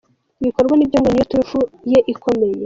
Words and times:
Ibikorwa 0.41 0.73
nibyo 0.75 0.97
ngo 0.99 1.09
niyo 1.09 1.25
turufu 1.31 1.59
ye 1.91 1.99
ikomeye. 2.13 2.55